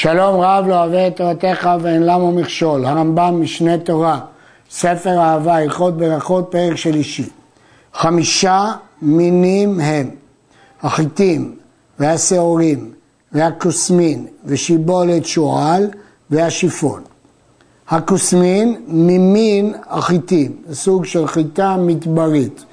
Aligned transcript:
שלום 0.00 0.40
רב 0.40 0.64
לא 0.68 0.74
אוהב 0.74 0.92
את 0.92 1.16
תורתך 1.16 1.68
ואין 1.80 2.02
למה 2.02 2.30
מכשול, 2.30 2.84
הרמב"ם 2.84 3.40
משנה 3.42 3.78
תורה, 3.78 4.20
ספר 4.70 5.18
אהבה, 5.18 5.56
הלכות 5.56 5.96
ברכות, 5.96 6.48
פרק 6.50 6.76
של 6.76 6.94
אישי. 6.94 7.28
חמישה 7.94 8.64
מינים 9.02 9.80
הם 9.80 10.10
החיטים 10.82 11.56
והשעורים 11.98 12.90
והכוסמין 13.32 14.26
ושיבולת 14.44 15.26
שועל 15.26 15.90
והשיפון. 16.30 17.02
הכוסמין 17.88 18.76
ממין 18.88 19.74
החיטים, 19.86 20.56
סוג 20.72 21.04
של 21.04 21.26
חיטה 21.26 21.76
מדברית. 21.76 22.64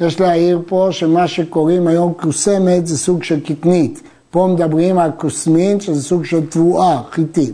יש 0.00 0.20
להעיר 0.20 0.62
פה 0.66 0.88
שמה 0.90 1.28
שקוראים 1.28 1.86
היום 1.86 2.12
כוסמת 2.20 2.86
זה 2.86 2.98
סוג 2.98 3.22
של 3.22 3.40
קטנית. 3.40 4.02
פה 4.30 4.48
מדברים 4.54 4.98
על 4.98 5.10
כוסמין, 5.18 5.80
שזה 5.80 6.02
סוג 6.02 6.24
של 6.24 6.46
תבואה, 6.46 7.02
חיטים. 7.10 7.52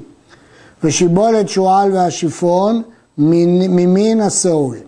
ושיבולת 0.84 1.48
שועל 1.48 1.92
והשיפון 1.92 2.82
ממין 3.18 4.20
השעורים. 4.20 4.82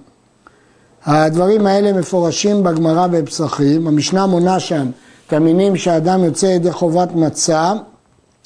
הדברים 1.04 1.66
האלה 1.66 1.92
מפורשים 1.92 2.62
בגמרא 2.62 3.06
בפסחים, 3.06 3.86
המשנה 3.86 4.26
מונה 4.26 4.60
שם 4.60 4.86
את 5.26 5.32
המינים 5.32 5.76
שאדם 5.76 6.24
יוצא 6.24 6.46
ידי 6.46 6.72
חובת 6.72 7.08
מצה, 7.14 7.72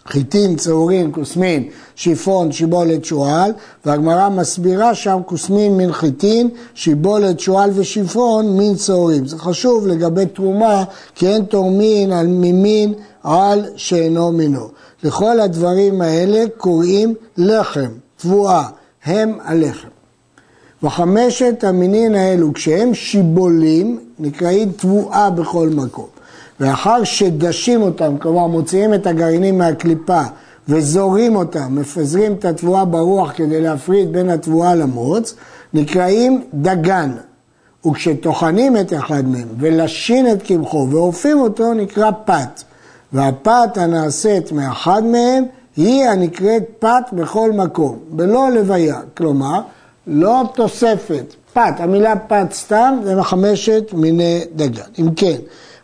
חיטים, 0.07 0.57
צהורים, 0.57 1.13
כוסמין, 1.13 1.69
שיפון, 1.97 2.53
שיבולת, 2.53 3.05
שועל, 3.05 3.53
והגמרא 3.87 4.29
מסבירה 4.29 4.95
שם 4.95 5.21
כוסמין 5.27 5.77
מן 5.77 5.93
חיטין, 5.93 6.49
שיבולת, 6.75 7.41
שועל 7.41 7.71
ושיפון 7.75 8.57
מן 8.57 8.75
צהורים. 8.75 9.27
זה 9.27 9.39
חשוב 9.39 9.87
לגבי 9.87 10.27
תרומה, 10.27 10.85
כי 11.15 11.29
אין 11.29 11.45
תורמין 11.45 12.13
על 12.13 12.27
ממין 12.27 12.95
על 13.23 13.65
שאינו 13.77 14.33
מינו. 14.33 14.69
לכל 15.03 15.41
הדברים 15.41 16.03
האלה 16.03 16.45
קוראים 16.57 17.15
לחם, 17.37 17.89
תבואה, 18.17 18.69
הם 19.05 19.39
הלחם. 19.45 19.89
וחמשת 20.83 21.65
המינין 21.65 22.15
האלו, 22.15 22.53
כשהם 22.53 22.95
שיבולים, 22.95 23.99
נקראים 24.19 24.73
תבואה 24.73 25.31
בכל 25.31 25.69
מקום. 25.69 26.07
ואחר 26.61 27.05
שדשים 27.05 27.83
אותם, 27.83 28.19
כלומר 28.19 28.47
מוציאים 28.47 28.95
את 28.95 29.07
הגרעינים 29.07 29.59
מהקליפה 29.59 30.23
וזורים 30.69 31.37
אותם, 31.37 31.75
מפזרים 31.75 32.33
את 32.33 32.45
התבואה 32.45 32.85
ברוח 32.85 33.33
כדי 33.37 33.61
להפריד 33.61 34.13
בין 34.13 34.31
התבואה 34.31 34.75
למוץ, 34.75 35.35
נקראים 35.75 36.45
דגן. 36.55 37.11
וכשטוחנים 37.87 38.77
את 38.77 38.93
אחד 38.93 39.29
מהם 39.29 39.49
ולשין 39.59 40.31
את 40.33 40.43
קמחו 40.43 40.87
ואופים 40.91 41.41
אותו, 41.41 41.75
נקרא 41.75 42.11
פת. 42.25 42.63
והפת 43.13 43.77
הנעשית 43.77 44.53
מאחד 44.53 45.05
מהם 45.05 45.45
היא 45.77 46.05
הנקראת 46.05 46.63
פת 46.79 47.05
בכל 47.13 47.53
מקום, 47.53 47.99
בלא 48.09 48.51
לוויה, 48.51 49.01
כלומר, 49.17 49.61
לא 50.07 50.43
תוספת, 50.55 51.35
פת, 51.53 51.75
המילה 51.79 52.17
פת 52.17 52.53
סתם 52.53 52.99
זה 53.05 53.17
מחמשת 53.17 53.85
מיני 53.93 54.41
דגן. 54.55 54.83
אם 54.99 55.15
כן, 55.15 55.37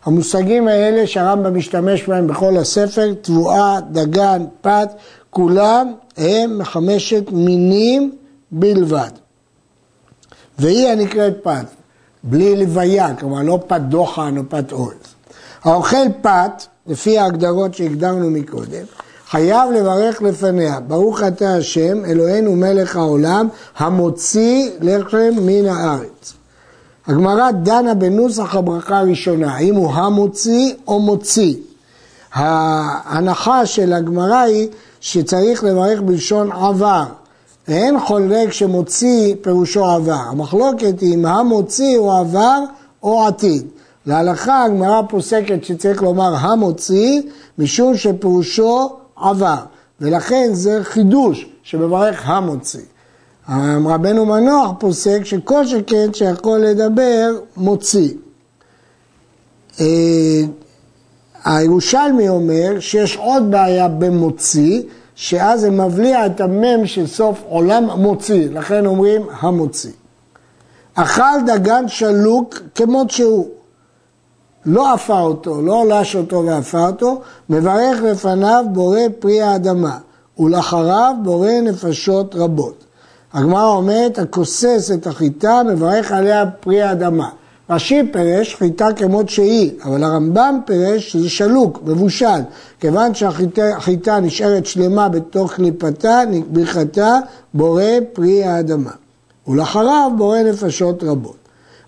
המושגים 0.05 0.67
האלה 0.67 1.07
שהרמב"ם 1.07 1.57
משתמש 1.57 2.07
בהם 2.07 2.27
בכל 2.27 2.57
הספר, 2.57 3.13
תבואה, 3.21 3.79
דגן, 3.91 4.45
פת, 4.61 4.89
כולם 5.29 5.93
הם 6.17 6.57
מחמשת 6.57 7.31
מינים 7.31 8.15
בלבד. 8.51 9.11
והיא 10.59 10.87
הנקראת 10.87 11.33
פת, 11.43 11.65
בלי 12.23 12.55
לוויה, 12.55 13.15
כלומר 13.15 13.43
לא 13.43 13.59
פת 13.67 13.81
דוחן 13.81 14.37
או 14.37 14.43
פת 14.49 14.71
אורז. 14.71 14.93
האוכל 15.63 16.07
פת, 16.21 16.65
לפי 16.87 17.19
ההגדרות 17.19 17.73
שהגדרנו 17.73 18.29
מקודם, 18.29 18.83
חייב 19.29 19.71
לברך 19.71 20.21
לפניה, 20.21 20.79
ברוך 20.79 21.23
אתה 21.23 21.53
השם, 21.53 22.05
אלוהינו 22.05 22.55
מלך 22.55 22.95
העולם, 22.95 23.47
המוציא 23.77 24.69
לחם 24.81 25.31
מן 25.41 25.65
הארץ. 25.65 26.33
הגמרא 27.07 27.51
דנה 27.51 27.93
בנוסח 27.93 28.55
הברכה 28.55 28.99
הראשונה, 28.99 29.55
האם 29.55 29.75
הוא 29.75 29.91
המוציא 29.91 30.73
או 30.87 30.99
מוציא. 30.99 31.55
ההנחה 32.33 33.65
של 33.65 33.93
הגמרא 33.93 34.37
היא 34.37 34.67
שצריך 34.99 35.63
לברך 35.63 36.01
בלשון 36.01 36.51
עבר, 36.51 37.03
ואין 37.67 37.99
חולק 37.99 38.51
שמוציא 38.51 39.35
פירושו 39.41 39.85
עבר. 39.85 40.13
המחלוקת 40.13 41.01
היא 41.01 41.13
אם 41.15 41.25
המוציא 41.25 41.97
הוא 41.97 42.13
עבר 42.13 42.59
או 43.03 43.27
עתיד. 43.27 43.67
להלכה 44.07 44.63
הגמרא 44.63 45.01
פוסקת 45.09 45.63
שצריך 45.63 46.03
לומר 46.03 46.35
המוציא, 46.35 47.21
משום 47.57 47.97
שפירושו 47.97 48.89
עבר, 49.15 49.57
ולכן 50.01 50.49
זה 50.53 50.79
חידוש 50.83 51.49
שמברך 51.63 52.21
המוציא. 52.25 52.81
רבנו 53.85 54.25
מנוח 54.25 54.71
פוסק 54.79 55.19
שכל 55.23 55.65
שכן 55.65 56.13
שיכול 56.13 56.59
לדבר 56.59 57.31
מוציא. 57.57 58.13
אה, 59.79 59.85
הירושלמי 61.45 62.29
אומר 62.29 62.79
שיש 62.79 63.17
עוד 63.17 63.51
בעיה 63.51 63.87
במוציא, 63.87 64.81
שאז 65.15 65.61
זה 65.61 65.69
מבליע 65.69 66.25
את 66.25 66.41
המם 66.41 66.85
של 66.85 67.07
סוף 67.07 67.43
עולם 67.49 67.83
מוציא, 67.83 68.49
לכן 68.51 68.85
אומרים 68.85 69.21
המוציא. 69.39 69.91
אכל 70.95 71.39
דגן 71.45 71.87
שלוק 71.87 72.61
כמות 72.75 73.11
שהוא, 73.11 73.47
לא 74.65 74.93
עפה 74.93 75.19
אותו, 75.19 75.61
לא 75.61 75.85
לש 75.87 76.15
אותו 76.15 76.45
ועפה 76.45 76.87
אותו, 76.87 77.21
מברך 77.49 78.01
לפניו 78.01 78.65
בורא 78.71 78.99
פרי 79.19 79.41
האדמה, 79.41 79.97
ולאחריו 80.39 81.13
בורא 81.23 81.51
נפשות 81.63 82.35
רבות. 82.35 82.83
הגמרא 83.33 83.67
אומרת, 83.67 84.19
הכוסס 84.19 84.91
את 84.93 85.07
החיטה, 85.07 85.61
מברך 85.63 86.11
עליה 86.11 86.45
פרי 86.45 86.81
האדמה. 86.81 87.29
רש"י 87.69 88.01
פירש 88.13 88.55
חיטה 88.55 88.93
כמות 88.95 89.29
שהיא, 89.29 89.71
אבל 89.83 90.03
הרמב"ם 90.03 90.59
פירש 90.65 91.11
שזה 91.11 91.29
שלוק, 91.29 91.79
מבושל. 91.85 92.41
כיוון 92.79 93.13
שהחיטה 93.13 94.19
נשארת 94.19 94.65
שלמה 94.65 95.09
בתוך 95.09 95.53
קליפתה, 95.53 96.21
ברכתה 96.49 97.19
בורא 97.53 97.83
פרי 98.13 98.43
האדמה. 98.43 98.91
ולאחריו 99.47 100.11
בורא 100.17 100.39
נפשות 100.39 101.03
רבות. 101.03 101.37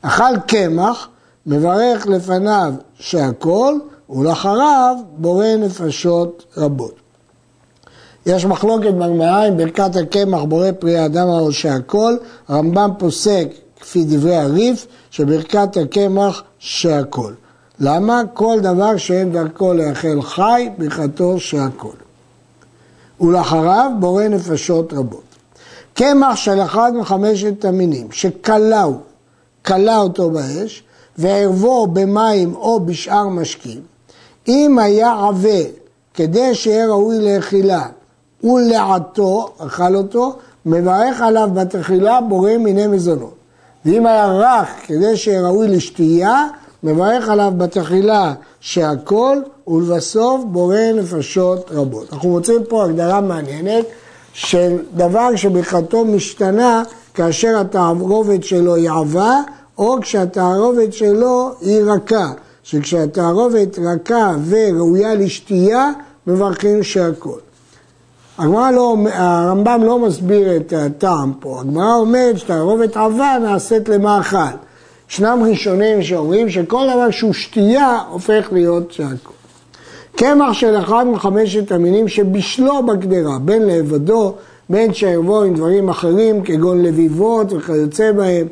אכל 0.01 0.39
קמח, 0.47 1.07
מברך 1.49 2.07
לפניו 2.07 2.73
שהכל, 2.99 3.73
ולאחריו 4.09 4.95
בורא 5.17 5.55
נפשות 5.57 6.45
רבות. 6.57 6.95
יש 8.25 8.45
מחלוקת 8.45 8.93
בגמרא 8.93 9.47
אם 9.47 9.57
ברכת 9.57 9.95
הקמח 9.95 10.43
בורא 10.43 10.71
פרי 10.79 10.97
האדם 10.97 11.27
או 11.27 11.51
שהכל, 11.51 12.15
הרמב"ם 12.47 12.89
פוסק 12.97 13.47
כפי 13.79 14.03
דברי 14.03 14.35
הריף 14.35 14.87
שברכת 15.11 15.77
הקמח 15.77 16.43
שהכל. 16.59 17.33
למה? 17.79 18.21
כל 18.33 18.59
דבר 18.61 18.97
שאין 18.97 19.31
דרכו 19.31 19.73
לאכל 19.73 20.21
חי, 20.21 20.69
ברכתו 20.77 21.39
שהכל. 21.39 21.95
ולאחריו 23.21 23.91
בורא 23.99 24.23
נפשות 24.23 24.93
רבות. 24.93 25.23
קמח 25.93 26.35
של 26.35 26.61
אחד 26.61 26.91
מחמשת 26.95 27.65
המינים, 27.65 28.07
שכלאו, 28.11 28.93
כלא 29.65 29.95
אותו 29.95 30.29
באש, 30.31 30.83
וערבו 31.17 31.87
במים 31.87 32.55
או 32.55 32.79
בשאר 32.79 33.27
משקים, 33.27 33.81
אם 34.47 34.79
היה 34.79 35.11
עבה 35.27 35.59
כדי 36.13 36.55
שיהיה 36.55 36.87
ראוי 36.87 37.19
לאכילה 37.19 37.85
ולעתו, 38.43 39.49
אכל 39.57 39.95
אותו, 39.95 40.35
מברך 40.65 41.21
עליו 41.21 41.49
בתחילה 41.53 42.21
בורא 42.21 42.57
מיני 42.57 42.87
מזונות. 42.87 43.33
ואם 43.85 44.05
היה 44.05 44.27
רך 44.27 44.69
כדי 44.87 45.17
שיהיה 45.17 45.41
ראוי 45.41 45.67
לשתייה, 45.67 46.47
מברך 46.83 47.29
עליו 47.29 47.51
בתחילה 47.57 48.33
שהכל, 48.59 49.37
ולבסוף 49.67 50.41
בורא 50.45 50.77
נפשות 50.95 51.71
רבות. 51.71 52.13
אנחנו 52.13 52.29
מוצאים 52.29 52.61
פה 52.69 52.85
הגדרה 52.85 53.21
מעניינת 53.21 53.85
של 54.33 54.77
דבר 54.93 55.35
שברכתו 55.35 56.05
משתנה 56.05 56.83
כאשר 57.13 57.59
התערובת 57.59 58.43
שלו 58.43 58.75
היא 58.75 58.89
עבה, 58.89 59.41
או 59.79 59.97
כשהתערובת 60.01 60.93
שלו 60.93 61.51
היא 61.61 61.81
רכה. 61.81 62.31
שכשהתערובת 62.63 63.79
רכה 63.79 64.35
וראויה 64.49 65.15
לשתייה, 65.15 65.91
מברכים 66.27 66.83
שהכל. 66.83 67.39
לא, 68.39 68.95
הרמב"ם 69.13 69.81
לא 69.83 69.99
מסביר 69.99 70.55
את 70.55 70.73
הטעם 70.73 71.33
פה, 71.39 71.59
הגמרא 71.59 71.95
אומרת 71.95 72.37
שתערובת 72.37 72.97
עבה 72.97 73.37
נעשית 73.41 73.89
למאכל. 73.89 74.37
ישנם 75.09 75.39
ראשונים 75.49 76.01
שאומרים 76.01 76.49
שכל 76.49 76.87
דבר 76.93 77.11
שהוא 77.11 77.33
שתייה 77.33 77.99
הופך 78.09 78.47
להיות 78.51 78.91
שהכל. 78.91 79.33
קמח 80.15 80.53
של 80.53 80.77
אחד 80.77 81.05
מחמשת 81.07 81.71
המינים 81.71 82.07
שבשלו 82.07 82.85
בגדרה, 82.85 83.39
בין 83.39 83.67
לאבדו, 83.67 84.33
בין 84.69 84.93
שערבו 84.93 85.43
עם 85.43 85.53
דברים 85.53 85.89
אחרים 85.89 86.43
כגון 86.43 86.83
לביבות 86.83 87.53
וכיוצא 87.53 88.11
בהם. 88.11 88.47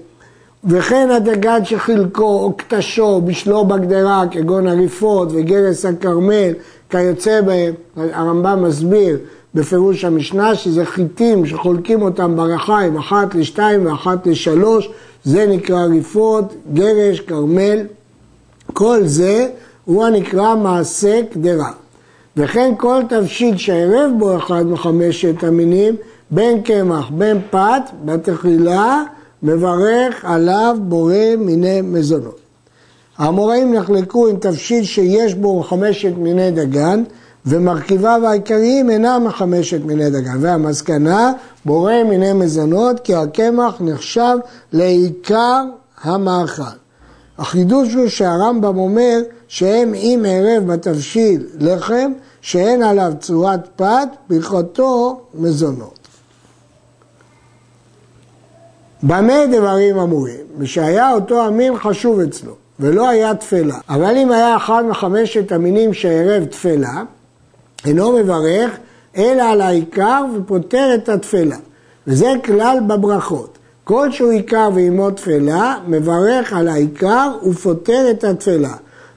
וכן 0.67 1.09
הדגן 1.11 1.65
שחילקו 1.65 2.23
או 2.23 2.53
קטשו 2.57 3.21
בשלו 3.21 3.65
בגדרה 3.65 4.23
כגון 4.31 4.67
הריפות 4.67 5.29
וגרס 5.31 5.85
הכרמל 5.85 6.53
כיוצא 6.89 7.41
בהם, 7.41 7.73
הרמב"ם 7.95 8.63
מסביר 8.63 9.17
בפירוש 9.55 10.05
המשנה, 10.05 10.55
שזה 10.55 10.85
חיטים 10.85 11.45
שחולקים 11.45 12.01
אותם 12.01 12.35
ברחיים, 12.35 12.97
אחת 12.97 13.35
לשתיים 13.35 13.85
ואחת 13.85 14.27
לשלוש, 14.27 14.89
זה 15.23 15.45
נקרא 15.47 15.85
ריפות, 15.85 16.53
גרש, 16.73 17.19
כרמל, 17.19 17.79
כל 18.73 18.99
זה 19.03 19.47
הוא 19.85 20.05
הנקרא 20.05 20.55
מעשה 20.55 21.21
קדרה. 21.31 21.71
וכן 22.37 22.73
כל 22.77 23.01
תבשיל 23.09 23.57
שערב 23.57 24.11
בו 24.17 24.37
אחד 24.37 24.65
מחמשת 24.65 25.43
המינים, 25.43 25.95
בין 26.31 26.61
קמח, 26.61 27.09
בין 27.09 27.41
פת, 27.49 27.81
בתחילה, 28.05 29.03
מברך 29.43 30.25
עליו 30.25 30.77
בורא 30.81 31.15
מיני 31.37 31.81
מזונות. 31.81 32.39
האמוראים 33.17 33.73
נחלקו 33.73 34.27
עם 34.27 34.37
תבשיל 34.37 34.83
שיש 34.83 35.33
בו 35.33 35.63
חמשת 35.63 36.13
מיני 36.17 36.51
דגן, 36.51 37.03
ומרכיביו 37.45 38.21
העיקריים 38.25 38.89
אינם 38.89 39.23
מחמשת 39.27 39.81
מיני 39.85 40.09
דגן. 40.09 40.37
והמסקנה, 40.39 41.33
בורא 41.65 42.03
מיני 42.09 42.33
מזונות, 42.33 42.99
כי 42.99 43.15
הקמח 43.15 43.81
נחשב 43.81 44.37
לעיקר 44.73 45.63
המאכל. 46.01 46.63
החידוש 47.37 47.93
הוא 47.93 48.07
שהרמב"ם 48.07 48.77
אומר 48.77 49.19
שהם 49.47 49.93
אם 49.93 50.25
ערב 50.27 50.71
בתבשיל 50.71 51.45
לחם, 51.59 52.11
שאין 52.41 52.83
עליו 52.83 53.13
צורת 53.19 53.67
פת, 53.75 54.07
ברכתו 54.29 55.21
מזונות. 55.33 55.96
במה 59.03 59.45
דברים 59.51 59.99
אמורים? 59.99 60.45
ושהיה 60.57 61.13
אותו 61.13 61.41
המין 61.41 61.77
חשוב 61.77 62.19
אצלו, 62.19 62.53
ולא 62.79 63.09
היה 63.09 63.35
תפלה. 63.35 63.77
אבל 63.89 64.17
אם 64.17 64.31
היה 64.31 64.57
אחד 64.57 64.83
מחמשת 64.89 65.51
המינים 65.51 65.93
שערב 65.93 66.45
תפלה, 66.45 67.03
אינו 67.85 68.11
מברך, 68.11 68.77
אלא 69.17 69.43
על 69.43 69.61
העיקר 69.61 70.25
ופותר 70.35 70.91
את 70.95 71.09
התפלה. 71.09 71.57
וזה 72.07 72.33
כלל 72.45 72.77
בברכות. 72.87 73.57
כל 73.83 74.11
שהוא 74.11 74.31
עיקר 74.31 74.69
ועמו 74.75 75.11
תפלה, 75.11 75.75
מברך 75.87 76.53
על 76.53 76.67
העיקר 76.67 77.31
ופותר 77.49 78.07
את 78.11 78.23
התפלה. 78.23 78.73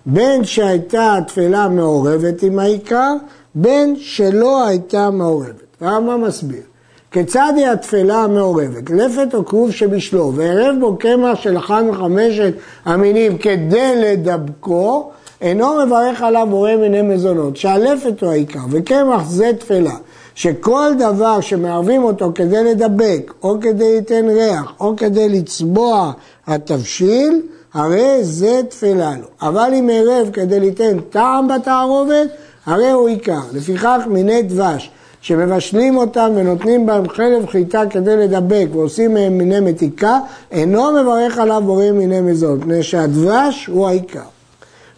בין 0.06 0.44
שהייתה 0.44 1.17
התפלה 1.17 1.69
מעורבת 1.69 2.43
עם 2.43 2.59
העיקר, 2.59 3.12
בין 3.55 3.97
שלא 3.99 4.67
הייתה 4.67 5.11
מעורבת. 5.11 5.77
הרמב"ם 5.81 6.21
מסביר. 6.21 6.69
כיצד 7.10 7.52
היא 7.56 7.66
התפלה 7.66 8.16
המעורבת? 8.16 8.90
לפת 8.90 9.34
או 9.34 9.44
כרוב 9.44 9.70
שבשלו, 9.70 10.32
וערב 10.34 10.76
בו 10.80 10.96
קמח 10.98 11.40
של 11.40 11.56
אחד 11.56 11.84
מחמשת 11.84 12.54
המינים 12.84 13.38
כדי 13.38 13.92
לדבקו, 13.96 15.10
אינו 15.40 15.86
מברך 15.86 16.22
עליו 16.22 16.46
בורא 16.50 16.76
מיני 16.76 17.02
מזונות, 17.02 17.56
שהלפת 17.56 18.22
הוא 18.22 18.30
העיקר, 18.30 18.58
וקמח 18.70 19.28
זה 19.28 19.50
תפלה. 19.58 19.96
שכל 20.34 20.92
דבר 20.98 21.40
שמערבים 21.40 22.04
אותו 22.04 22.32
כדי 22.34 22.64
לדבק, 22.64 23.32
או 23.42 23.60
כדי 23.60 23.94
ליתן 23.94 24.28
ריח, 24.28 24.72
או 24.80 24.96
כדי 24.96 25.28
לצבוע 25.28 26.12
התבשיל, 26.46 27.42
הרי 27.74 28.18
זה 28.24 28.60
תפלה 28.68 29.12
לו. 29.20 29.48
אבל 29.48 29.70
אם 29.74 29.90
ערב 29.92 30.30
כדי 30.32 30.60
ליתן 30.60 31.00
טעם 31.10 31.48
בתערובת, 31.48 32.28
הרי 32.66 32.90
הוא 32.90 33.08
עיקר. 33.08 33.40
לפיכך 33.52 33.98
מיני 34.06 34.42
דבש, 34.42 34.90
שמבשלים 35.20 35.96
אותם 35.96 36.31
ונותנים 36.34 36.87
בהם 36.87 37.08
חלב 37.08 37.46
חיטה 37.46 37.82
כדי 37.90 38.17
לדבק 38.17 38.67
ועושים 38.72 39.14
מהם 39.14 39.38
מיני 39.38 39.61
מתיקה, 39.61 40.19
אינו 40.50 40.90
מברך 40.93 41.38
עליו 41.38 41.62
בורא 41.67 41.90
מיני 41.90 42.20
מזון, 42.20 42.58
מפני 42.58 42.82
שהדבש 42.82 43.67
הוא 43.67 43.88
העיקר. 43.88 44.20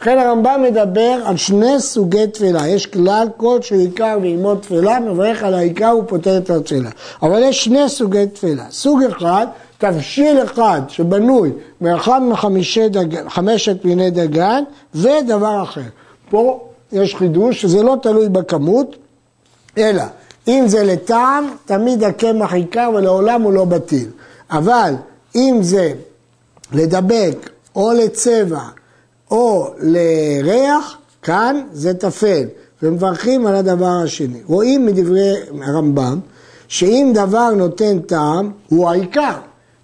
לכן 0.00 0.18
הרמב"ם 0.18 0.60
מדבר 0.62 1.18
על 1.24 1.36
שני 1.36 1.80
סוגי 1.80 2.26
תפילה. 2.26 2.68
יש 2.68 2.86
כלל 2.86 3.28
כל 3.36 3.62
שהוא 3.62 3.80
עיקר 3.80 4.18
ועימו 4.22 4.54
תפילה, 4.54 5.00
מברך 5.00 5.42
על 5.42 5.54
העיקר 5.54 5.96
ופותר 5.98 6.38
את 6.38 6.50
התפילה. 6.50 6.90
אבל 7.22 7.42
יש 7.42 7.64
שני 7.64 7.88
סוגי 7.88 8.26
תפילה. 8.26 8.64
סוג 8.70 9.02
אחד, 9.02 9.46
תבשיל 9.78 10.42
אחד 10.42 10.80
שבנוי 10.88 11.50
מאחד 11.80 12.20
מחמשת 12.22 13.84
מיני 13.84 14.10
דגן, 14.10 14.62
ודבר 14.94 15.62
אחר. 15.62 15.80
פה 16.30 16.60
יש 16.92 17.14
חידוש 17.14 17.62
שזה 17.62 17.82
לא 17.82 17.96
תלוי 18.02 18.28
בכמות, 18.28 18.96
אלא 19.78 20.02
אם 20.48 20.64
זה 20.66 20.84
לטעם, 20.84 21.44
תמיד 21.64 22.04
הקמח 22.04 22.52
עיקר 22.52 22.90
ולעולם 22.94 23.42
הוא 23.42 23.52
לא 23.52 23.64
בטיל. 23.64 24.08
אבל 24.50 24.94
אם 25.36 25.58
זה 25.60 25.92
לדבק 26.72 27.50
או 27.76 27.92
לצבע 27.92 28.62
או 29.30 29.68
לריח, 29.78 30.98
כאן 31.22 31.62
זה 31.72 31.94
טפל, 31.94 32.44
ומברכים 32.82 33.46
על 33.46 33.54
הדבר 33.54 34.00
השני. 34.04 34.38
רואים 34.46 34.86
מדברי 34.86 35.34
הרמב"ם, 35.62 36.18
שאם 36.68 37.12
דבר 37.14 37.50
נותן 37.50 37.98
טעם, 37.98 38.50
הוא 38.68 38.90
העיקר. 38.90 39.34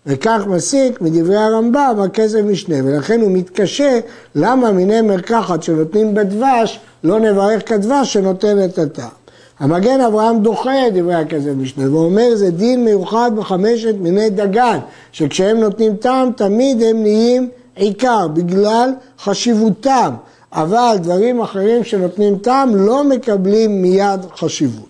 וכך 0.07 0.41
מסיק 0.47 1.01
מדברי 1.01 1.37
הרמב"ם 1.37 2.01
הכסף 2.05 2.41
משנה, 2.45 2.77
ולכן 2.85 3.21
הוא 3.21 3.31
מתקשה 3.31 4.01
למה 4.35 4.73
מיני 4.73 5.01
מרקחת 5.01 5.63
שנותנים 5.63 6.15
בדבש, 6.15 6.81
לא 7.05 7.21
נברך 7.21 7.69
כדבש 7.69 8.13
שנותן 8.13 8.65
את 8.65 8.79
הטעם. 8.79 9.18
המגן 9.61 10.01
אברהם 10.01 10.43
דוחה 10.43 10.87
את 10.87 10.95
דברי 10.95 11.15
הכסף 11.15 11.51
משנה 11.57 11.93
ואומר 11.93 12.35
זה 12.35 12.51
דין 12.51 12.85
מיוחד 12.85 13.31
בחמשת 13.37 13.95
מיני 14.01 14.31
דגן 14.31 14.79
שכשהם 15.13 15.57
נותנים 15.57 15.97
טעם 15.97 16.33
תמיד 16.33 16.83
הם 16.83 17.03
נהיים 17.03 17.51
עיקר 17.77 18.29
בגלל 18.29 18.91
חשיבותם, 19.19 20.15
אבל 20.53 20.97
דברים 21.03 21.41
אחרים 21.41 21.85
שנותנים 21.85 22.39
טעם 22.39 22.77
לא 22.77 23.05
מקבלים 23.05 23.83
מיד 23.83 24.21
חשיבות. 24.37 24.89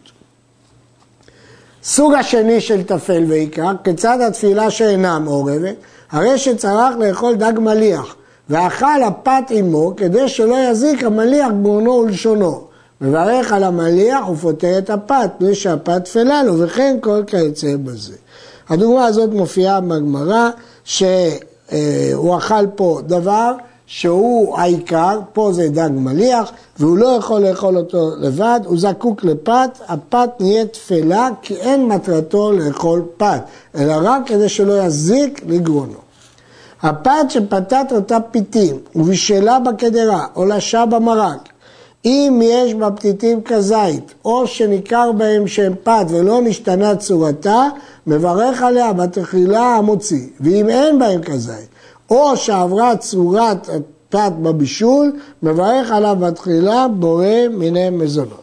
סוג 1.82 2.14
השני 2.14 2.61
של 2.61 2.82
טפל 2.82 3.25
ועיקר, 3.29 3.73
כיצד 3.85 4.21
התפילה 4.21 4.71
שאינה 4.71 5.19
מעורבת, 5.19 5.75
הרי 6.11 6.38
שצריך 6.38 6.97
לאכול 6.99 7.35
דג 7.35 7.53
מליח, 7.59 8.17
ואכל 8.50 9.03
הפת 9.06 9.44
עמו 9.50 9.93
כדי 9.97 10.29
שלא 10.29 10.56
יזיק 10.71 11.05
המליח 11.05 11.49
גרונו 11.62 11.93
ולשונו. 11.93 12.68
מברך 13.00 13.53
על 13.53 13.65
המליח 13.65 14.29
ופותר 14.29 14.79
את 14.79 14.91
הפת, 14.91 15.31
מפני 15.35 15.55
שהפת 15.55 16.05
תפלה 16.05 16.43
לו, 16.43 16.59
וכן 16.59 16.97
כל 17.00 17.23
כיוצא 17.27 17.77
בזה. 17.85 18.15
הדוגמה 18.69 19.05
הזאת 19.05 19.31
מופיעה 19.31 19.81
בגמרא, 19.81 20.50
ש... 20.85 21.03
אה, 21.73 22.11
הוא 22.15 22.37
אכל 22.37 22.67
פה 22.75 23.00
דבר 23.06 23.53
שהוא 23.87 24.59
העיקר, 24.59 25.21
פה 25.33 25.53
זה 25.53 25.69
דג 25.69 25.91
מליח, 25.93 26.53
והוא 26.79 26.99
לא 26.99 27.06
יכול 27.06 27.41
לאכול 27.41 27.77
אותו 27.77 28.11
לבד, 28.19 28.61
הוא 28.65 28.79
זקוק 28.79 29.25
לפת, 29.25 29.71
הפת 29.89 30.31
נהיה 30.41 30.67
תפלה 30.67 31.29
כי 31.43 31.55
אין 31.55 31.87
מטרתו 31.87 32.52
לאכול 32.52 33.02
פת, 33.17 33.40
אלא 33.75 33.95
רק 34.02 34.23
כדי 34.26 34.49
שלא 34.49 34.83
יזיק 34.83 35.43
לגרונו. 35.47 35.99
הפת 36.83 37.31
שפתת 37.31 37.87
אותה 37.93 38.19
פיתים 38.31 38.78
ובישלה 38.95 39.59
בקדרה 39.59 40.26
או 40.37 40.45
לשה 40.45 40.87
במרק, 40.87 41.49
אם 42.05 42.40
יש 42.45 42.75
בה 42.75 42.90
פתיתים 42.90 43.43
כזית, 43.43 44.14
או 44.25 44.47
שניכר 44.47 45.12
בהם 45.12 45.47
שהם 45.47 45.75
פת 45.83 46.07
ולא 46.09 46.40
נשתנה 46.43 46.97
צורתה, 46.97 47.69
מברך 48.07 48.62
עליה 48.62 48.93
בתחילה 48.93 49.76
המוציא, 49.76 50.26
ואם 50.40 50.69
אין 50.69 50.99
בהם 50.99 51.23
כזית, 51.23 51.69
או 52.11 52.37
שעברה 52.37 52.97
צורת 52.97 53.69
פת 54.09 54.33
בבישול, 54.43 55.12
מברך 55.43 55.90
עליו 55.90 56.17
בתחילה 56.21 56.87
בורא 56.88 57.49
מיני 57.50 57.90
מזונות. 57.90 58.43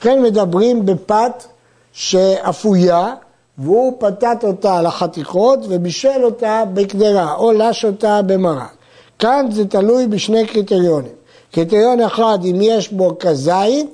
כן 0.00 0.22
מדברים 0.22 0.86
בפת 0.86 1.44
שאפויה, 1.92 3.14
והוא 3.58 3.96
פתת 3.98 4.44
אותה 4.44 4.82
לחתיכות 4.82 5.58
ובישל 5.68 6.24
אותה 6.24 6.62
בקדרה, 6.74 7.34
או 7.34 7.52
לש 7.52 7.84
אותה 7.84 8.22
במרק. 8.22 8.74
כאן 9.18 9.46
זה 9.50 9.64
תלוי 9.64 10.06
בשני 10.06 10.46
קריטריונים. 10.46 11.23
קריטריון 11.54 12.00
אחד, 12.00 12.38
אם 12.44 12.56
יש 12.60 12.92
בו 12.92 13.16
כזית, 13.18 13.86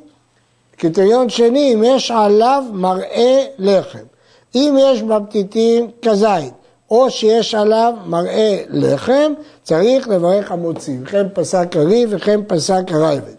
קריטריון 0.76 1.28
שני, 1.28 1.74
אם 1.74 1.82
יש 1.84 2.10
עליו 2.10 2.64
מראה 2.72 3.44
לחם. 3.58 4.04
אם 4.54 4.76
יש 4.80 5.02
בפתיתים 5.02 5.90
כזית, 6.02 6.52
או 6.90 7.10
שיש 7.10 7.54
עליו 7.54 7.94
מראה 8.06 8.62
לחם, 8.68 9.32
צריך 9.62 10.08
לברך 10.08 10.52
המוציא. 10.52 10.98
וכן 11.02 11.26
פסק 11.34 11.76
הריב 11.76 12.08
וכן 12.12 12.40
פסק 12.46 12.82
הרייבד. 12.88 13.34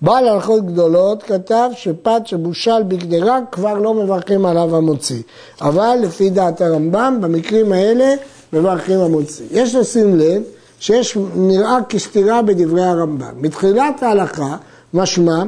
בעל 0.00 0.28
הלכות 0.28 0.66
גדולות 0.66 1.22
כתב 1.22 1.70
שפת 1.76 2.22
שבושל 2.24 2.82
בגדרה 2.82 3.38
כבר 3.52 3.74
לא 3.74 3.94
מברכים 3.94 4.46
עליו 4.46 4.76
המוציא. 4.76 5.22
אבל 5.60 5.98
לפי 6.02 6.30
דעת 6.30 6.60
הרמב"ם, 6.60 7.18
במקרים 7.20 7.72
האלה 7.72 8.14
מברכים 8.52 9.00
המוציא. 9.00 9.46
יש 9.50 9.74
לשים 9.74 10.18
לב 10.18 10.42
שיש, 10.84 11.18
נראה 11.34 11.78
כסתירה 11.88 12.42
בדברי 12.42 12.84
הרמב"ם. 12.84 13.34
מתחילת 13.36 14.02
ההלכה 14.02 14.56
משמע 14.94 15.42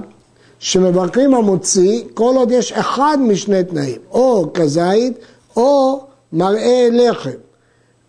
שמברכים 0.59 1.35
המוציא 1.35 2.03
כל 2.15 2.35
עוד 2.37 2.51
יש 2.51 2.73
אחד 2.73 3.19
משני 3.21 3.65
תנאים, 3.65 4.01
או 4.11 4.51
כזית 4.55 5.19
או 5.57 6.01
מראה 6.33 6.89
לחם. 6.93 7.31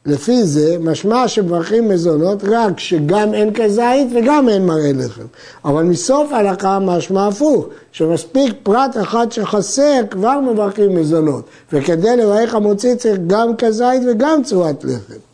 לפי 0.05 0.43
זה 0.43 0.77
משמע 0.79 1.27
שמברכים 1.27 1.89
מזונות 1.89 2.43
רק 2.43 2.79
שגם 2.79 3.33
אין 3.33 3.53
כזית 3.53 4.07
וגם 4.13 4.49
אין 4.49 4.65
מראה 4.65 4.91
לחם. 4.93 5.25
אבל 5.65 5.83
מסוף 5.83 6.31
ההלכה 6.31 6.79
משמע 6.79 7.27
הפוך, 7.27 7.65
שמספיק 7.91 8.53
פרט 8.63 8.97
אחד 9.01 9.31
שחסר 9.31 10.01
כבר 10.09 10.39
מברכים 10.39 10.95
מזונות. 10.95 11.45
וכדי 11.73 12.17
לברך 12.17 12.55
המוציא 12.55 12.95
צריך 12.95 13.19
גם 13.27 13.55
כזית 13.55 14.01
וגם 14.07 14.43
צורת 14.43 14.83
לחם. 14.83 15.26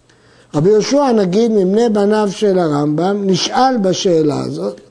רבי 0.56 0.70
יהושע 0.70 1.12
נגיד 1.12 1.52
מבני 1.52 1.90
בניו 1.90 2.30
של 2.32 2.60
הרמב"ם 2.60 3.24
נשאל 3.26 3.78
בשאלה 3.78 4.40
הזאת 4.40 4.82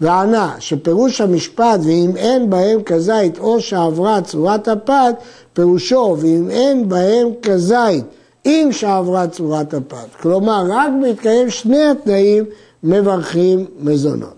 וענה 0.00 0.54
שפירוש 0.58 1.20
המשפט 1.20 1.80
ואם 1.84 2.16
אין 2.16 2.50
בהם 2.50 2.82
כזית 2.82 3.38
או 3.38 3.60
שעברה 3.60 4.20
צורת 4.22 4.68
הפת 4.68 5.14
פירושו 5.52 6.16
ואם 6.20 6.50
אין 6.50 6.88
בהם 6.88 7.28
כזית 7.42 8.04
אם 8.46 8.68
שעברה 8.72 9.26
צורת 9.26 9.74
הפת. 9.74 10.06
כלומר, 10.22 10.64
רק 10.70 10.90
בהתקיים 11.02 11.50
שני 11.50 11.84
התנאים 11.84 12.44
מברכים 12.82 13.66
מזונות. 13.80 14.34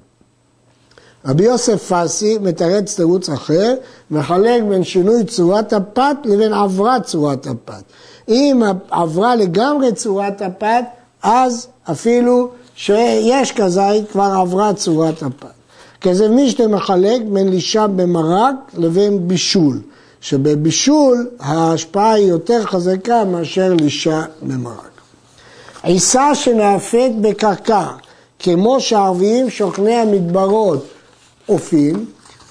רבי 1.26 1.44
יוסף 1.44 1.92
פסי 1.92 2.38
מתרץ 2.38 2.96
תירוץ 2.96 3.28
אחר, 3.28 3.74
מחלק 4.10 4.62
בין 4.68 4.84
שינוי 4.84 5.24
צורת 5.24 5.72
הפת 5.72 6.16
לבין 6.24 6.52
עברה 6.52 7.00
צורת 7.00 7.46
הפת. 7.46 7.82
אם 8.28 8.62
עברה 8.90 9.36
לגמרי 9.36 9.92
צורת 9.92 10.42
הפת, 10.42 10.84
אז 11.22 11.66
אפילו 11.90 12.50
שיש 12.76 13.52
כזית 13.52 14.10
כבר 14.12 14.32
עברה 14.40 14.74
צורת 14.74 15.22
הפת. 15.22 15.46
כזה 16.00 16.28
מי 16.28 16.50
שאתה 16.50 16.68
מחלק 16.68 17.22
בין 17.28 17.48
לישה 17.48 17.86
במרק 17.86 18.54
לבין 18.74 19.28
בישול. 19.28 19.80
שבבישול 20.24 21.28
ההשפעה 21.40 22.12
היא 22.12 22.26
יותר 22.26 22.62
חזקה 22.66 23.24
מאשר 23.24 23.74
לישה 23.80 24.22
במרק. 24.42 24.90
עיסה 25.82 26.34
שנאפת 26.34 27.10
בקרקע, 27.20 27.86
כמו 28.38 28.80
שערביים 28.80 29.50
שוכני 29.50 29.94
המדברות 29.94 30.86
אופים, 31.48 32.06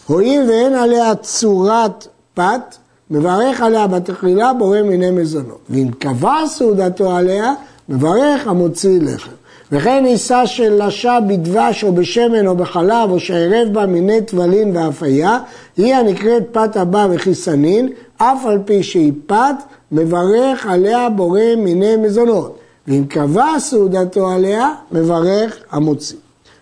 הואיל 0.07 0.49
ואין 0.49 0.73
עליה 0.73 1.15
צורת 1.15 2.07
פת, 2.33 2.75
מברך 3.11 3.61
עליה 3.61 3.87
בתחילה 3.87 4.53
בורא 4.53 4.81
מיני 4.81 5.11
מזונות. 5.11 5.59
ואם 5.69 5.87
קבע 5.99 6.37
סעודתו 6.47 7.11
עליה, 7.11 7.53
מברך 7.89 8.47
המוציא 8.47 8.99
לחם. 9.01 9.31
וכן 9.71 10.05
עיסה 10.05 10.47
של 10.47 10.85
לשה 10.85 11.17
בדבש 11.27 11.83
או 11.83 11.93
בשמן 11.93 12.47
או 12.47 12.55
בחלב 12.55 13.11
או 13.11 13.19
שערב 13.19 13.73
בה 13.73 13.85
מיני 13.85 14.21
טבלין 14.21 14.77
ואפייה, 14.77 15.39
היא 15.77 15.95
הנקראת 15.95 16.43
פת 16.51 16.77
הבא 16.77 17.07
וחיסנין, 17.11 17.89
אף 18.17 18.45
על 18.45 18.59
פי 18.65 18.83
שהיא 18.83 19.13
פת, 19.25 19.55
מברך 19.91 20.65
עליה 20.65 21.09
בורא 21.09 21.41
מיני 21.57 21.95
מזונות. 21.95 22.57
ואם 22.87 23.03
קבע 23.09 23.59
סעודתו 23.59 24.29
עליה, 24.29 24.69
מברך 24.91 25.57
המוציא. 25.71 26.17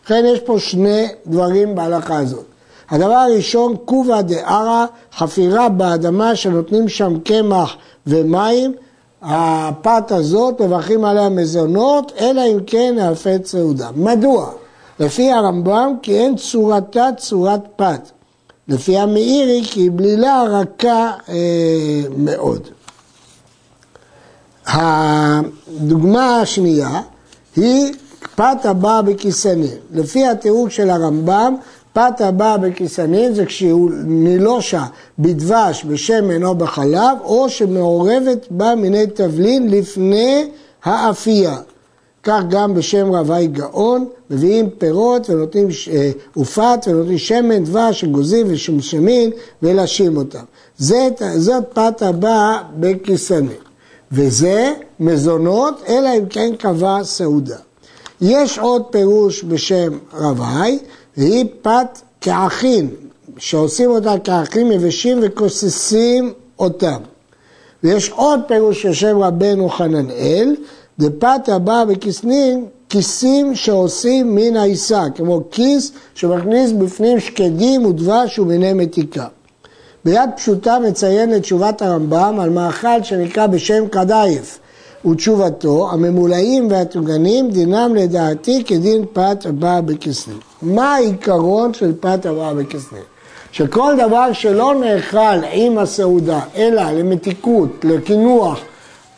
לכן 0.06 0.24
יש 0.28 0.40
פה 0.40 0.60
שני 0.60 1.08
דברים 1.28 1.76
בהלכה 1.76 2.18
הזאת. 2.18 2.51
הדבר 2.92 3.14
הראשון, 3.14 3.76
קובה 3.86 4.22
דערא, 4.22 4.86
חפירה 5.18 5.70
באדמה 5.70 6.36
שנותנים 6.36 6.90
שם 6.90 7.20
קמח 7.20 7.76
ומים, 8.08 8.74
הפת 9.22 10.12
הזאת 10.12 10.62
מברכים 10.62 11.06
עליה 11.06 11.30
מזונות, 11.30 12.12
אלא 12.20 12.42
אם 12.52 12.58
כן 12.68 12.94
נאפת 12.96 13.42
סעודה. 13.46 13.90
מדוע? 13.96 14.52
לפי 15.00 15.32
הרמב"ם 15.32 15.94
כי 16.02 16.18
אין 16.20 16.36
צורתה 16.36 17.10
צורת 17.18 17.62
פת. 17.76 18.10
לפי 18.68 18.98
המאירי 18.98 19.62
כי 19.66 19.82
היא 19.82 19.92
בלילה 19.92 20.44
רכה 20.44 21.12
אה, 21.30 22.02
מאוד. 22.18 22.68
הדוגמה 24.66 26.40
השנייה 26.40 27.02
היא 27.56 27.94
פת 28.36 28.58
הבאה 28.64 29.02
בכיסנים. 29.02 29.78
לפי 29.92 30.28
התיאור 30.28 30.70
של 30.70 30.90
הרמב"ם, 30.90 31.56
פת 31.94 32.22
הבאה 32.22 32.58
בכיסנין 32.58 33.34
זה 33.34 33.46
כשהוא 33.46 33.92
נילושה 34.06 34.86
בדבש, 35.20 35.86
בשמן 35.86 36.44
או 36.44 36.56
בחלב, 36.56 37.18
או 37.24 37.50
שמעורבת 37.50 38.48
בה 38.52 38.76
מיני 38.76 39.08
תבלין 39.08 39.70
לפני 39.70 40.50
האפייה. 40.84 41.58
כך 42.24 42.42
גם 42.50 42.74
בשם 42.74 43.12
רבי 43.12 43.48
גאון, 43.48 44.08
מביאים 44.30 44.70
פירות 44.70 45.30
ונותנים 45.30 45.68
אה, 45.92 46.12
עופת 46.36 46.80
ונותנים 46.88 47.18
שמן, 47.18 47.64
דבש, 47.64 48.04
גוזים 48.04 48.48
ושמשמין 48.50 49.32
ולשים 49.64 50.18
אותם. 50.18 50.44
זאת, 50.78 51.22
זאת 51.36 51.64
פת 51.74 52.02
הבאה 52.02 52.58
בכיסנין. 52.80 53.58
וזה 54.12 54.74
מזונות, 55.00 55.82
אלא 55.88 56.10
אם 56.18 56.26
כן 56.30 56.56
קבע 56.58 57.04
סעודה. 57.04 57.58
יש 58.22 58.60
עוד 58.60 58.84
פירוש 58.92 59.44
בשם 59.44 59.98
רבי, 60.14 60.80
והיא 61.18 61.46
פת 61.62 62.02
כאחים, 62.22 62.90
שעושים 63.38 63.90
אותה 63.90 64.14
כאחים 64.24 64.72
יבשים 64.72 65.20
וכוססים 65.22 66.34
אותם. 66.60 66.98
ויש 67.84 68.10
עוד 68.10 68.40
פירוש 68.48 68.86
בשם 68.86 69.18
רבנו 69.18 69.70
חננאל, 69.70 70.56
דפת 71.00 71.50
הבא 71.50 71.84
בכיסנין, 71.86 72.66
כיסים 72.90 73.56
שעושים 73.56 74.36
מן 74.36 74.58
העיסה, 74.58 75.04
כמו 75.16 75.42
כיס 75.52 75.92
שמכניס 76.16 76.72
בפנים 76.72 77.20
שקדים 77.20 77.86
ודבש 77.86 78.40
ומיני 78.40 78.74
מתיקה. 78.74 79.28
ביד 80.06 80.30
פשוטה 80.36 80.78
מציין 80.80 81.36
את 81.36 81.42
תשובת 81.42 81.82
הרמב"ם 81.82 82.40
על 82.40 82.50
מאכל 82.50 83.04
שנקרא 83.04 83.48
בשם 83.48 83.88
קדייף, 83.88 84.60
ותשובתו, 85.06 85.92
הממולאים 85.92 86.68
והטוגנים 86.72 87.52
דינם 87.52 87.96
לדעתי 87.96 88.64
כדין 88.64 89.06
פת 89.14 89.46
הבאה 89.46 89.82
בכסלו. 89.82 90.51
מה 90.62 90.96
העיקרון 90.96 91.74
של 91.74 91.94
פת 92.00 92.26
הבאה 92.26 92.54
בכסלו? 92.54 92.98
שכל 93.52 93.94
דבר 93.98 94.34
שלא 94.34 94.76
נאכל 94.76 95.44
עם 95.52 95.78
הסעודה, 95.78 96.40
אלא 96.56 96.82
למתיקות, 96.82 97.70
לקינוח, 97.84 98.60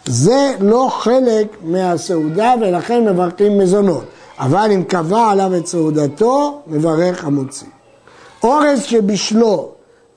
זה 0.06 0.52
לא 0.60 0.88
חלק 0.92 1.48
מהסעודה 1.64 2.54
ולכן 2.62 3.10
מברכים 3.10 3.58
מזונות. 3.58 4.04
אבל 4.40 4.72
אם 4.72 4.84
קבע 4.84 5.32
עליו 5.32 5.58
את 5.58 5.68
סעודתו, 5.68 6.62
מברך 6.68 7.26
המוציא. 7.26 7.68
אורז 8.44 8.84
שבשלו 8.84 9.70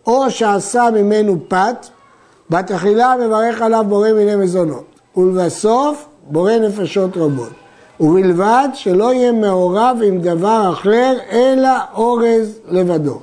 או 0.07 0.31
שעשה 0.31 0.89
ממנו 0.95 1.39
פת, 1.49 1.87
בתחילה 2.51 3.15
מברך 3.27 3.63
עליו 3.63 3.85
בורא 3.89 4.13
מיני 4.13 4.37
מזונות. 4.37 4.85
ולבסוף 5.17 6.07
בורא 6.27 6.53
נפשות 6.53 7.17
רבות. 7.17 7.66
ובלבד 8.01 8.69
שלא 8.75 9.15
יהיה 9.15 9.33
מעורב 9.33 9.99
עם 10.05 10.21
דבר 10.21 10.71
אחר, 10.73 11.17
אלא 11.31 11.71
אורז 11.95 12.59
לבדו. 12.69 13.21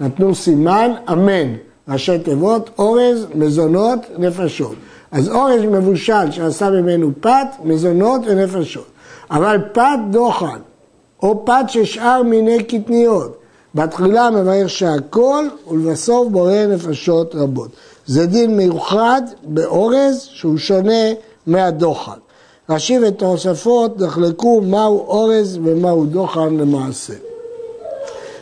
נתנו 0.00 0.34
סימן 0.34 0.92
אמן, 1.12 1.54
ראשי 1.88 2.18
תיבות, 2.18 2.70
אורז, 2.78 3.26
מזונות, 3.34 3.98
נפשות. 4.18 4.74
אז 5.10 5.28
אורז 5.28 5.62
מבושל 5.62 6.30
שעשה 6.30 6.70
ממנו 6.70 7.10
פת, 7.20 7.46
מזונות 7.64 8.20
ונפשות. 8.26 8.86
אבל 9.30 9.58
פת 9.72 9.98
דוחן, 10.10 10.58
או 11.22 11.44
פת 11.44 11.64
ששאר 11.68 12.22
מיני 12.22 12.64
קטניות, 12.64 13.36
בתחילה 13.74 14.30
מברך 14.30 14.70
שהכל, 14.70 15.44
ולבסוף 15.70 16.28
בורא 16.28 16.66
נפשות 16.68 17.34
רבות. 17.34 17.68
זה 18.06 18.26
דין 18.26 18.56
מיוחד 18.56 19.22
באורז 19.42 20.28
שהוא 20.32 20.58
שונה 20.58 21.12
מהדוחן. 21.46 22.25
רש"י 22.70 22.98
ותוספות 23.02 24.00
נחלקו 24.00 24.60
מהו 24.60 24.98
אורז 24.98 25.58
ומהו 25.64 26.06
דוחן 26.06 26.56
למעשה. 26.56 27.14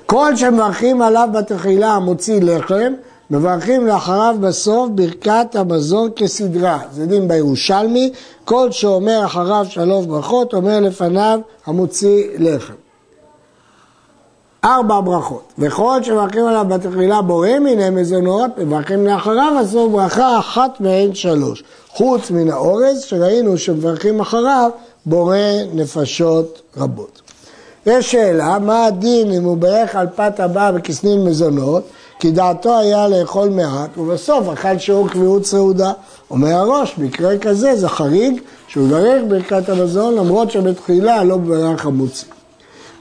כל 0.06 0.36
שמברכים 0.36 1.02
עליו 1.02 1.28
בתחילה 1.32 1.90
המוציא 1.90 2.40
לחם, 2.42 2.92
מברכים 3.30 3.86
לאחריו 3.86 4.36
בסוף 4.40 4.88
ברכת 4.94 5.56
המזון 5.56 6.10
כסדרה. 6.16 6.78
זה 6.92 7.06
דין 7.06 7.28
בירושלמי, 7.28 8.12
כל 8.44 8.72
שאומר 8.72 9.22
אחריו 9.24 9.66
שלוש 9.68 10.06
ברכות, 10.06 10.54
אומר 10.54 10.80
לפניו 10.80 11.40
המוציא 11.66 12.24
לחם. 12.38 12.83
ארבע 14.64 15.00
ברכות. 15.00 15.52
וכל 15.58 16.02
שמברכים 16.02 16.46
עליו 16.46 16.66
בתחילה 16.68 17.22
בורא 17.22 17.58
מיני 17.60 17.90
מזונות, 17.90 18.50
מברכים 18.58 19.06
לאחריו 19.06 19.52
עשו 19.60 19.90
ברכה 19.90 20.38
אחת 20.38 20.80
מהן 20.80 21.14
שלוש. 21.14 21.64
חוץ 21.88 22.30
מן 22.30 22.50
האורז, 22.50 23.00
שראינו 23.00 23.58
שמברכים 23.58 24.20
אחריו 24.20 24.70
בורא 25.06 25.36
נפשות 25.74 26.62
רבות. 26.76 27.20
יש 27.86 28.12
שאלה, 28.12 28.58
מה 28.58 28.86
הדין 28.86 29.32
אם 29.32 29.44
הוא 29.44 29.56
ברך 29.56 29.96
על 29.96 30.06
פת 30.14 30.40
הבא 30.40 30.72
וכסנין 30.74 31.24
מזונות, 31.24 31.82
כי 32.18 32.30
דעתו 32.30 32.78
היה 32.78 33.08
לאכול 33.08 33.48
מעט, 33.48 33.98
ובסוף 33.98 34.48
אכל 34.48 34.78
שיעור 34.78 35.08
קביעות 35.08 35.44
סעודה. 35.46 35.92
אומר 36.30 36.54
הראש, 36.54 36.94
מקרה 36.98 37.38
כזה 37.38 37.76
זה 37.76 37.88
חריג 37.88 38.40
שהוא 38.68 38.86
יברך 38.86 39.22
ברכת 39.28 39.68
המזון, 39.68 40.14
למרות 40.14 40.50
שבתחילה 40.50 41.24
לא 41.24 41.36
ברך 41.36 41.86
המוציא. 41.86 42.28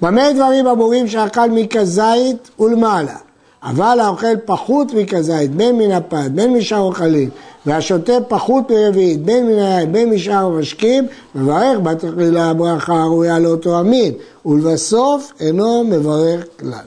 במה 0.04 0.34
דברים 0.34 0.68
אמורים 0.68 1.08
שאכל 1.08 1.50
מכזית 1.52 2.50
ולמעלה, 2.60 3.16
אבל 3.64 4.00
האוכל 4.02 4.38
פחות 4.46 4.94
מכזית, 4.94 5.56
בין 5.56 5.78
מן 5.78 5.92
הפת, 5.92 6.32
בין 6.32 6.54
משאר 6.54 6.80
אוכלים, 6.80 7.30
והשותה 7.66 8.14
פחות 8.28 8.72
מרביעית, 8.72 9.26
בין 9.26 9.48
מן 9.48 9.60
היין 9.60 9.92
בין 9.92 10.10
משאר 10.10 10.46
המשקים, 10.46 11.08
מברך 11.36 11.80
בתחילה 11.80 12.50
הברכה 12.50 12.94
הראויה 12.94 13.40
לאותו 13.40 13.80
המין, 13.80 14.14
ולבסוף 14.46 15.32
אינו 15.40 15.84
מברך 15.84 16.46
כלל. 16.60 16.86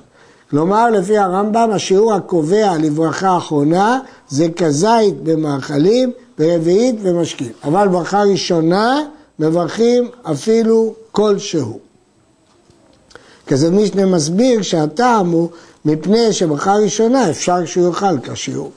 כלומר, 0.51 0.91
לפי 0.91 1.19
הרמב"ם, 1.19 1.71
השיעור 1.73 2.15
הקובע 2.15 2.73
לברכה 2.83 3.37
אחרונה 3.37 4.01
זה 4.29 4.49
כזית 4.57 5.15
במאכלים 5.23 6.13
ורביעית 6.39 7.03
במשקים. 7.03 7.53
אבל 7.65 7.89
ברכה 7.89 8.23
ראשונה 8.23 9.03
מברכים 9.39 10.09
אפילו 10.23 10.95
כלשהו. 11.13 11.86
כזה 13.47 13.71
משנה 13.71 14.07
מסביר 14.07 14.63
שהטעם 14.63 15.31
הוא 15.31 15.49
מפני 15.85 16.33
שברכה 16.33 16.75
ראשונה 16.75 17.31
אפשר 17.31 17.65
שהוא 17.65 17.87
יאכל 17.87 18.19
כשיעור. 18.23 18.71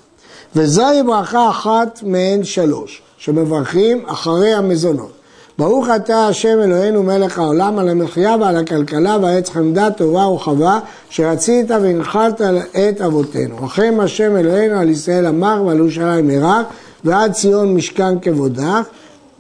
וזוהי 0.56 1.04
ברכה 1.04 1.50
אחת 1.50 2.00
מהן 2.04 2.44
שלוש, 2.44 3.02
שמברכים 3.18 4.04
אחרי 4.06 4.54
המזונות. 4.54 5.12
ברוך 5.58 5.88
אתה 5.96 6.28
השם 6.28 6.60
אלוהינו 6.64 7.04
מלך 7.04 7.40
העולם 7.40 7.80
על 7.80 7.90
המחיה 7.90 8.36
ועל 8.40 8.58
הכלכלה 8.58 9.18
והעץ 9.22 9.50
חמדה 9.50 9.92
טובה 9.92 10.28
ורחבה 10.28 10.80
שרצית 11.10 11.72
והנחלת 11.72 12.42
את 12.72 13.02
אבותינו. 13.02 13.56
רחם 13.64 13.98
השם 14.00 14.38
אלוהינו 14.38 14.80
על 14.80 14.90
ישראל 14.90 15.26
עמך 15.26 15.62
ועל 15.66 15.78
ירושלים 15.78 16.30
ירק 16.30 16.66
ועד 17.04 17.32
ציון 17.32 17.74
משכן 17.74 18.20
כבודך. 18.20 18.82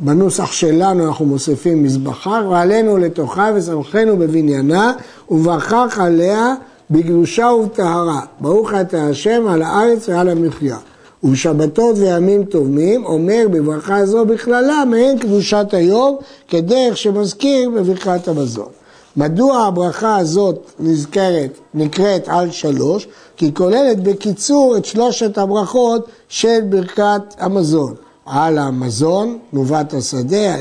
בנוסח 0.01 0.51
שלנו 0.51 1.07
אנחנו 1.07 1.25
מוסיפים 1.25 1.83
מזבחה 1.83 2.41
ועלינו 2.49 2.97
לתוכה 2.97 3.51
ושמחנו 3.55 4.17
בבניינה 4.17 4.93
וברכך 5.29 5.99
עליה 6.01 6.55
בקדושה 6.89 7.45
ובטהרה. 7.45 8.21
ברוך 8.39 8.73
אתה 8.73 9.07
השם 9.07 9.47
על 9.47 9.61
הארץ 9.61 10.09
ועל 10.09 10.29
המחיה. 10.29 10.77
ובשבתות 11.23 11.97
וימים 11.97 12.43
טובים 12.43 13.05
אומר 13.05 13.45
בברכה 13.51 14.05
זו 14.05 14.25
בכללה 14.25 14.85
מעין 14.85 15.19
קדושת 15.19 15.67
היום 15.71 16.17
כדרך 16.47 16.97
שמזכיר 16.97 17.69
בברכת 17.69 18.27
המזון. 18.27 18.69
מדוע 19.17 19.57
הברכה 19.57 20.17
הזאת 20.17 20.59
נזכרת, 20.79 21.57
נקראת 21.73 22.27
על 22.27 22.51
שלוש? 22.51 23.07
כי 23.37 23.45
היא 23.45 23.53
כוללת 23.53 24.03
בקיצור 24.03 24.77
את 24.77 24.85
שלושת 24.85 25.37
הברכות 25.37 26.07
של 26.29 26.59
ברכת 26.69 27.21
המזון. 27.39 27.93
על 28.29 28.57
המזון, 28.57 29.37
תנובת 29.51 29.93
השדה, 29.93 30.55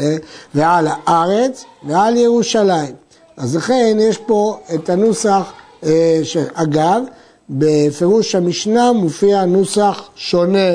ועל 0.54 0.86
הארץ 0.90 1.64
ועל 1.86 2.16
ירושלים. 2.16 2.94
אז 3.36 3.56
לכן 3.56 3.96
יש 4.00 4.18
פה 4.18 4.58
את 4.74 4.90
הנוסח, 4.90 5.52
אה, 5.84 6.20
אגב, 6.54 7.02
בפירוש 7.50 8.34
המשנה 8.34 8.92
מופיע 8.92 9.44
נוסח 9.44 10.08
שונה 10.14 10.68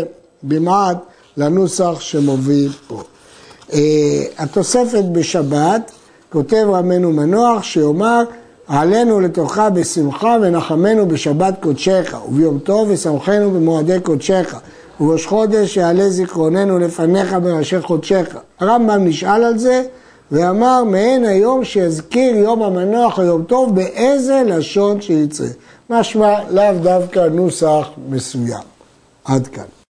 במעט 0.43 0.97
לנוסח 1.37 1.99
שמוביל 1.99 2.71
פה. 2.87 3.03
אה, 3.73 3.79
התוספת 4.37 5.03
בשבת, 5.11 5.91
כותב 6.29 6.67
רמנו 6.73 7.11
מנוח, 7.11 7.63
שיאמר 7.63 8.23
עלינו 8.67 9.19
לתוכה 9.19 9.69
בשמחה 9.69 10.37
ונחמנו 10.41 11.07
בשבת 11.07 11.53
קודשך, 11.61 12.15
וביום 12.27 12.59
טוב 12.59 12.89
ושמחנו 12.89 13.51
במועדי 13.51 13.99
קודשך, 13.99 14.55
ובראש 15.03 15.25
חודש 15.25 15.77
יעלה 15.77 16.09
זיכרוננו 16.09 16.79
לפניך 16.79 17.35
בראשי 17.43 17.81
חודשך. 17.81 18.35
הרמב"ם 18.59 19.05
נשאל 19.05 19.43
על 19.43 19.57
זה 19.57 19.83
ואמר 20.31 20.83
מעין 20.83 21.25
היום 21.25 21.63
שיזכיר 21.63 22.35
יום 22.35 22.63
המנוח 22.63 23.19
או 23.19 23.23
יום 23.23 23.43
טוב 23.43 23.75
באיזה 23.75 24.43
לשון 24.45 25.01
שיצא. 25.01 25.47
משמע 25.89 26.33
לאו 26.49 26.73
דווקא 26.83 27.19
נוסח 27.19 27.87
מסוים. 28.09 28.63
עד 29.25 29.47
כאן. 29.47 29.82